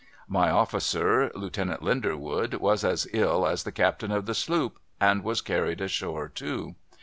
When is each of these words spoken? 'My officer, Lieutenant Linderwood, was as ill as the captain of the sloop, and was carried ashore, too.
'My 0.37 0.49
officer, 0.49 1.29
Lieutenant 1.35 1.83
Linderwood, 1.83 2.55
was 2.55 2.83
as 2.83 3.07
ill 3.13 3.45
as 3.45 3.61
the 3.61 3.71
captain 3.71 4.11
of 4.11 4.25
the 4.25 4.33
sloop, 4.33 4.79
and 4.99 5.23
was 5.23 5.41
carried 5.41 5.79
ashore, 5.79 6.27
too. 6.27 6.73